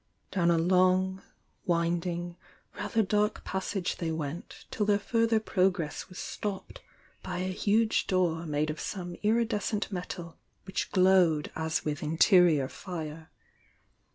[0.31, 1.21] Down a long,
[1.67, 2.35] winding,
[2.75, 6.81] rather dark passage they went till their further progress was stopped
[7.21, 13.29] by a huge door made of some iridescent metal which glowed as with interior fire.